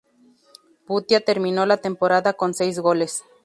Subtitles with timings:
[0.87, 3.23] Bhutia terminó la temporada con seis goles.